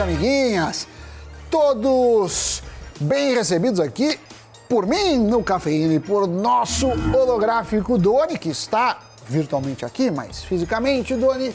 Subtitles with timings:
[0.00, 0.88] amiguinhas,
[1.50, 2.62] todos
[3.00, 4.18] bem recebidos aqui
[4.68, 11.14] por mim no Cafeína e por nosso holográfico Doni, que está virtualmente aqui, mas fisicamente,
[11.14, 11.54] Doni,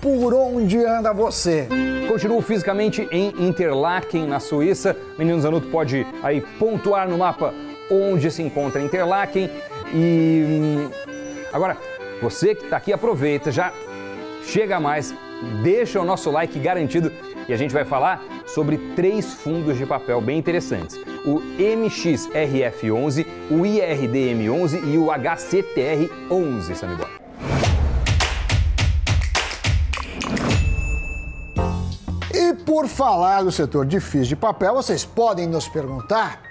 [0.00, 1.68] por onde anda você?
[2.08, 4.96] Continuo fisicamente em Interlaken, na Suíça.
[5.18, 7.52] Menino Zanuto pode aí pontuar no mapa
[7.90, 9.50] onde se encontra Interlaken.
[9.92, 10.90] E hum,
[11.52, 11.76] agora,
[12.22, 13.72] você que está aqui, aproveita, já
[14.44, 15.14] chega mais,
[15.62, 17.12] deixa o nosso like garantido
[17.50, 20.96] e a gente vai falar sobre três fundos de papel bem interessantes:
[21.26, 27.10] o MXRF11, o IRDM11 e o HCTR11, Samibora.
[32.32, 36.49] E por falar do setor de FIIs de papel, vocês podem nos perguntar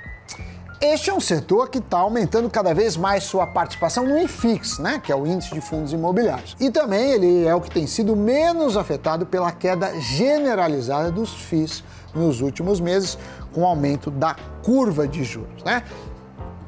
[0.82, 5.02] este é um setor que está aumentando cada vez mais sua participação no IFIX, né,
[5.04, 6.56] que é o índice de fundos imobiliários.
[6.60, 11.84] E também ele é o que tem sido menos afetado pela queda generalizada dos FIIs
[12.16, 13.18] nos últimos meses,
[13.54, 15.64] com o aumento da curva de juros.
[15.64, 15.84] Né?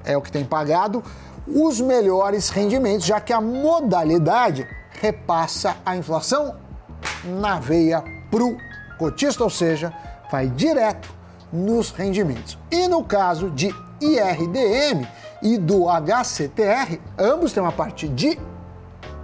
[0.03, 1.01] É o que tem pagado
[1.47, 4.67] os melhores rendimentos, já que a modalidade
[4.99, 6.55] repassa a inflação
[7.23, 8.57] na veia para o
[8.97, 9.93] cotista, ou seja,
[10.29, 11.13] vai direto
[11.51, 12.57] nos rendimentos.
[12.69, 15.07] E no caso de IRDM
[15.41, 18.37] e do HCTR, ambos têm uma parte de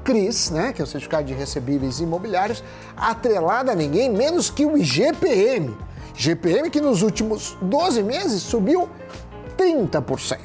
[0.04, 2.64] CRIs, né, que é o Certificado de Recebíveis Imobiliários,
[2.96, 5.76] atrelada a ninguém menos que o IGPM.
[6.16, 8.88] GPM que nos últimos 12 meses subiu
[9.58, 10.40] 30%.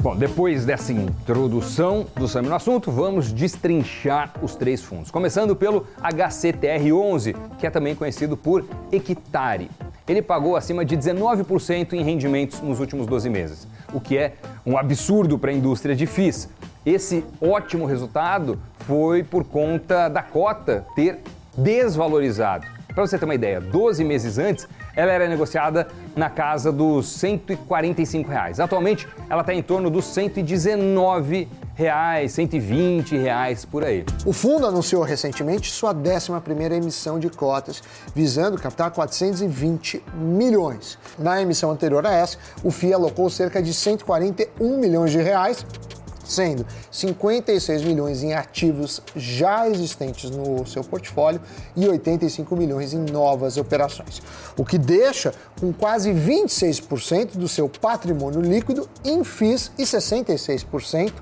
[0.00, 5.10] Bom, depois dessa introdução do Sami no assunto, vamos destrinchar os três fundos.
[5.10, 9.68] Começando pelo HCTR11, que é também conhecido por Equitare.
[10.06, 14.76] Ele pagou acima de 19% em rendimentos nos últimos 12 meses o que é um
[14.76, 16.48] absurdo para a indústria de FIIs.
[16.84, 21.20] Esse ótimo resultado foi por conta da cota ter
[21.56, 22.66] desvalorizado.
[22.94, 25.86] Para você ter uma ideia, 12 meses antes, ela era negociada
[26.16, 28.58] na casa dos 145 reais.
[28.58, 31.46] Atualmente, ela está em torno dos 119
[31.78, 34.04] reais, 120 reais por aí.
[34.26, 37.80] O fundo anunciou recentemente sua 11ª emissão de cotas,
[38.12, 40.98] visando captar 420 milhões.
[41.16, 45.64] Na emissão anterior a essa, o FII alocou cerca de 141 milhões de reais
[46.24, 51.40] sendo 56 milhões em ativos já existentes no seu portfólio
[51.74, 54.20] e 85 milhões em novas operações,
[54.54, 61.14] o que deixa com quase 26% do seu patrimônio líquido em FIIs e 66%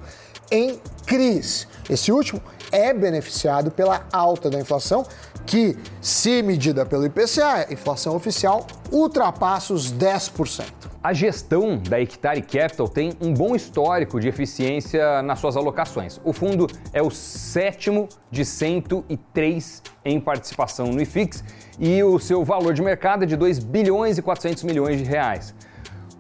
[0.50, 1.66] em CRIs.
[1.88, 2.40] Esse último
[2.72, 5.04] é beneficiado pela alta da inflação,
[5.46, 10.64] que, se medida pelo IPCA, inflação oficial, ultrapassa os 10%.
[11.06, 16.20] A gestão da Hectare Capital tem um bom histórico de eficiência nas suas alocações.
[16.24, 21.44] O fundo é o sétimo de 103 em participação no IFIX
[21.78, 25.54] e o seu valor de mercado é de 2 bilhões e 400 milhões de reais.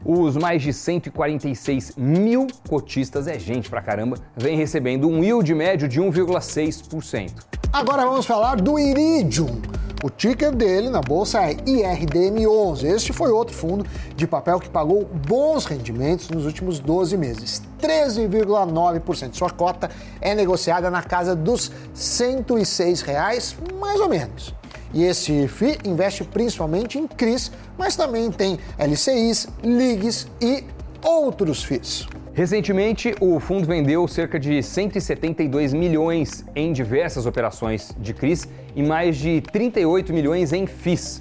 [0.08, 5.88] Os mais de 146 mil cotistas, é gente pra caramba, vem recebendo um yield médio
[5.88, 7.32] de 1,6%.
[7.72, 9.60] Agora vamos falar do Iridium.
[10.04, 12.84] O ticker dele na bolsa é IRDM11.
[12.84, 13.84] Este foi outro fundo
[14.14, 19.34] de papel que pagou bons rendimentos nos últimos 12 meses, 13,9%.
[19.34, 19.90] Sua cota
[20.20, 24.54] é negociada na casa dos 106 reais, mais ou menos.
[24.96, 30.64] E esse FI investe principalmente em CRIs, mas também tem LCIs, LIGs e
[31.04, 32.08] outros FIIs.
[32.32, 39.18] Recentemente, o fundo vendeu cerca de 172 milhões em diversas operações de CRIs e mais
[39.18, 41.20] de 38 milhões em FIIs.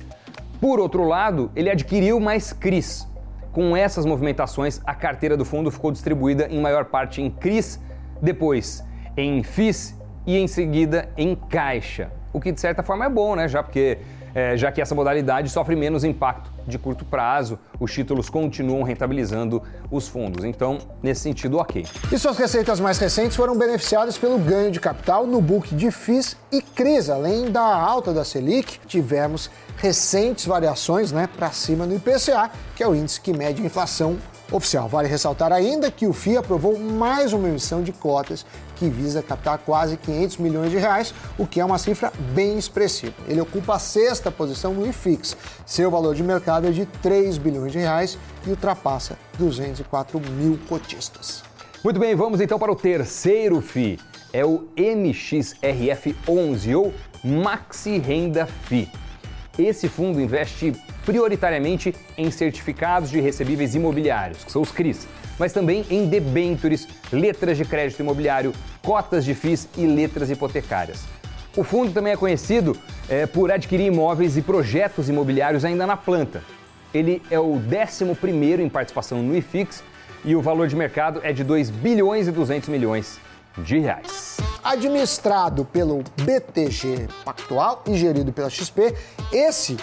[0.62, 3.06] Por outro lado, ele adquiriu mais CRIs.
[3.52, 7.78] Com essas movimentações, a carteira do fundo ficou distribuída em maior parte em CRIs,
[8.22, 8.82] depois
[9.18, 9.94] em FIIs
[10.26, 13.48] e em seguida em caixa o que de certa forma é bom, né?
[13.48, 13.98] Já porque
[14.36, 19.64] é, já que essa modalidade sofre menos impacto de curto prazo, os títulos continuam rentabilizando
[19.90, 20.44] os fundos.
[20.44, 21.86] Então, nesse sentido, ok.
[22.12, 26.36] E suas receitas mais recentes foram beneficiadas pelo ganho de capital no book de FIIs
[26.52, 27.10] e CRIs.
[27.10, 32.88] Além da alta da Selic, tivemos recentes variações né, para cima no IPCA, que é
[32.88, 34.18] o índice que mede a inflação
[34.52, 34.90] oficial.
[34.90, 38.46] Vale ressaltar ainda que o FII aprovou mais uma emissão de cotas
[38.76, 43.14] que visa captar quase 500 milhões de reais, o que é uma cifra bem expressiva.
[43.28, 45.38] Ele ocupa a sexta posição no IFIX.
[45.66, 51.44] Seu valor de mercado é de 3 bilhões de reais e ultrapassa 204 mil cotistas.
[51.84, 54.00] Muito bem, vamos então para o terceiro FI.
[54.34, 56.94] É o MXRF11 ou
[57.24, 58.90] Maxi Renda FI.
[59.58, 60.74] Esse fundo investe
[61.06, 65.08] prioritariamente em certificados de recebíveis imobiliários, que são os CRIs,
[65.38, 71.04] mas também em debêntures, letras de crédito imobiliário, cotas de FIIs e letras hipotecárias.
[71.56, 76.44] O fundo também é conhecido é, por adquirir imóveis e projetos imobiliários ainda na planta.
[76.94, 79.84] Ele é o 11 em participação no IFIX
[80.24, 83.20] e o valor de mercado é de 2 bilhões e 200 milhões
[83.58, 84.38] de reais.
[84.64, 88.94] Administrado pelo BTG Pactual e gerido pela XP,
[89.32, 89.78] esse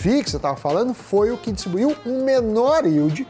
[0.00, 3.26] FIX, eu estava falando, foi o que distribuiu um menor yield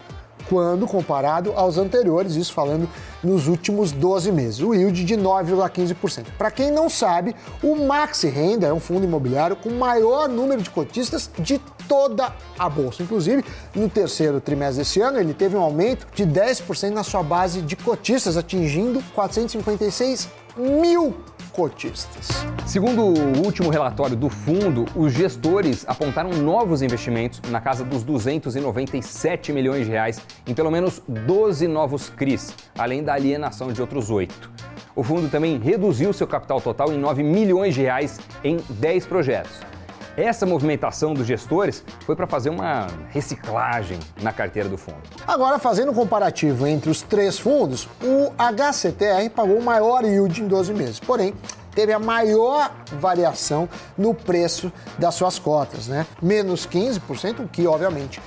[0.49, 2.89] quando comparado aos anteriores, isso falando
[3.23, 6.27] nos últimos 12 meses, o yield de 9,15%.
[6.39, 10.71] Para quem não sabe, o Maxi Renda é um fundo imobiliário com maior número de
[10.71, 11.59] cotistas de
[11.89, 13.03] toda a bolsa.
[13.03, 17.63] Inclusive, no terceiro trimestre desse ano, ele teve um aumento de 10% na sua base
[17.63, 21.15] de cotistas, atingindo 456 mil
[21.57, 22.29] cotistas.
[22.67, 29.55] Segundo o último relatório do fundo, os gestores apontaram novos investimentos na casa dos 297
[29.55, 34.51] milhões de reais em pelo menos 12 novos CRIs, além da alienação de outros oito.
[34.95, 39.76] O fundo também reduziu seu capital total em 9 milhões de reais em 10 projetos.
[40.17, 44.97] Essa movimentação dos gestores foi para fazer uma reciclagem na carteira do fundo.
[45.27, 50.49] Agora, fazendo um comparativo entre os três fundos, o HCTR pagou o maior yield em
[50.49, 50.99] 12 meses.
[50.99, 51.35] Porém,
[51.75, 53.69] teve a maior variação
[53.99, 56.07] no preço das suas cotas, né?
[56.23, 58.19] Menos 15%, o que obviamente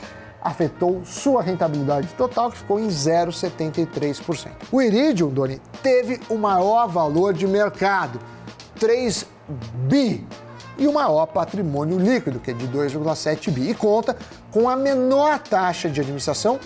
[0.41, 4.51] afetou sua rentabilidade total, que ficou em 0,73%.
[4.71, 8.19] O Iridium, Doni, teve o maior valor de mercado,
[8.79, 9.25] 3
[9.87, 10.25] bi
[10.79, 14.15] e o maior patrimônio líquido, que é de 2,7 bi, e conta
[14.51, 16.59] com a menor taxa de administração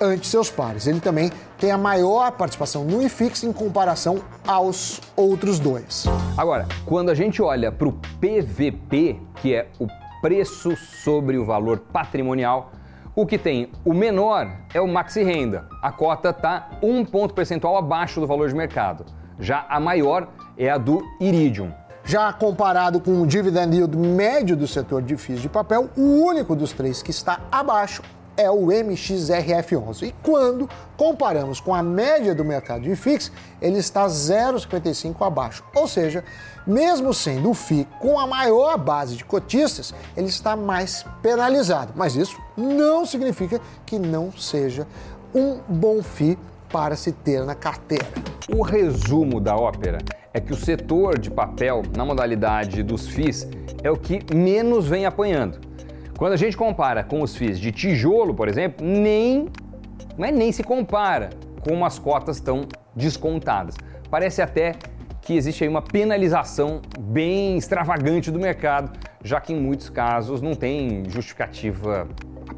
[0.00, 0.86] ante seus pares.
[0.86, 6.06] Ele também tem a maior participação no IFIX em comparação aos outros dois.
[6.38, 9.86] Agora, quando a gente olha para o PVP, que é o
[10.22, 12.72] preço sobre o valor patrimonial,
[13.14, 15.66] o que tem o menor é o Maxi Renda.
[15.82, 19.04] A cota está um ponto percentual abaixo do valor de mercado.
[19.38, 21.72] Já a maior é a do Iridium.
[22.04, 26.56] Já comparado com o dividend yield médio do setor de FIIs de papel, o único
[26.56, 28.02] dos três que está abaixo
[28.36, 30.08] é o MXRF11.
[30.08, 33.30] E quando comparamos com a média do mercado de FIX,
[33.60, 35.62] ele está 0,55 abaixo.
[35.74, 36.24] Ou seja,
[36.66, 41.92] mesmo sendo o FI com a maior base de cotistas, ele está mais penalizado.
[41.94, 44.86] Mas isso não significa que não seja
[45.34, 46.38] um bom FI
[46.70, 48.29] para se ter na carteira.
[48.48, 49.98] O resumo da ópera
[50.32, 53.48] é que o setor de papel, na modalidade dos FIIs,
[53.82, 55.60] é o que menos vem apanhando.
[56.16, 59.48] Quando a gente compara com os FIIs de tijolo, por exemplo, nem,
[60.16, 61.30] não é nem se compara
[61.62, 63.76] como as cotas estão descontadas.
[64.10, 64.74] Parece até
[65.22, 70.54] que existe aí uma penalização bem extravagante do mercado, já que em muitos casos não
[70.54, 72.08] tem justificativa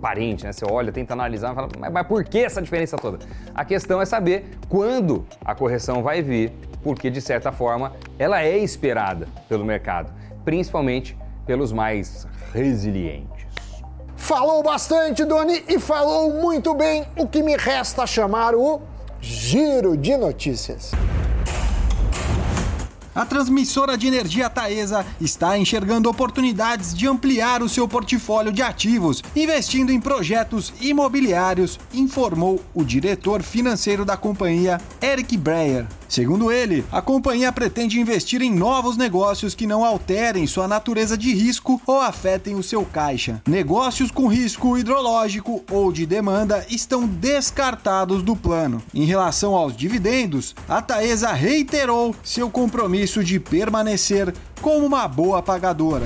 [0.02, 0.52] aparente, né?
[0.52, 3.20] Você olha, tenta analisar fala, mas, mas por que essa diferença toda?
[3.54, 6.52] A questão é saber quando a correção vai vir,
[6.82, 10.12] porque de certa forma ela é esperada pelo mercado,
[10.44, 11.16] principalmente
[11.46, 13.46] pelos mais resilientes.
[14.16, 17.06] Falou bastante, Doni, e falou muito bem.
[17.16, 18.80] O que me resta chamar o
[19.20, 20.92] Giro de Notícias.
[23.14, 29.22] A transmissora de energia Taesa está enxergando oportunidades de ampliar o seu portfólio de ativos,
[29.36, 35.86] investindo em projetos imobiliários, informou o diretor financeiro da companhia, Eric Breyer.
[36.12, 41.32] Segundo ele, a companhia pretende investir em novos negócios que não alterem sua natureza de
[41.32, 43.40] risco ou afetem o seu caixa.
[43.48, 48.82] Negócios com risco hidrológico ou de demanda estão descartados do plano.
[48.92, 56.04] Em relação aos dividendos, a Taesa reiterou seu compromisso de permanecer como uma boa pagadora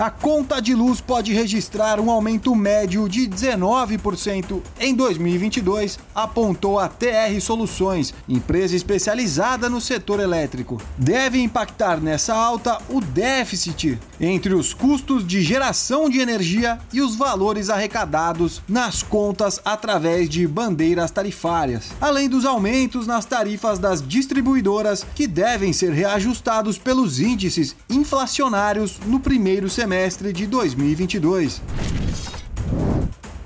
[0.00, 6.88] a conta de luz pode registrar um aumento médio de 19% em 2022, apontou a
[6.88, 10.80] TR Soluções, empresa especializada no setor elétrico.
[10.96, 17.14] Deve impactar nessa alta o déficit entre os custos de geração de energia e os
[17.14, 25.04] valores arrecadados nas contas através de bandeiras tarifárias, além dos aumentos nas tarifas das distribuidoras
[25.14, 31.60] que devem ser reajustados pelos índices inflacionários no primeiro semestre semestre de 2022.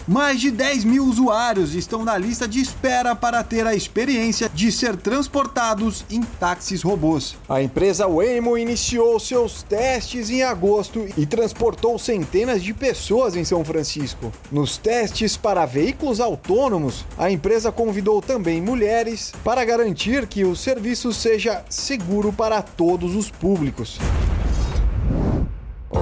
[0.06, 4.70] Mais de 10 mil usuários estão na lista de espera para ter a experiência de
[4.70, 7.34] ser transportados em táxis robôs.
[7.48, 13.64] A empresa Waymo iniciou seus testes em agosto e transportou centenas de pessoas em São
[13.64, 14.30] Francisco.
[14.52, 21.10] Nos testes para veículos autônomos, a empresa convidou também mulheres para garantir que o serviço
[21.10, 23.98] seja seguro para todos os públicos.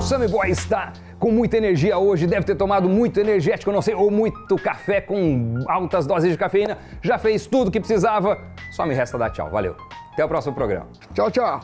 [0.03, 3.95] O Sammy Boy está com muita energia hoje, deve ter tomado muito energético, não sei,
[3.95, 6.77] ou muito café com altas doses de cafeína.
[7.01, 8.37] Já fez tudo o que precisava.
[8.73, 9.49] Só me resta dar tchau.
[9.49, 9.77] Valeu.
[10.13, 10.89] Até o próximo programa.
[11.15, 11.61] Tchau, tchau.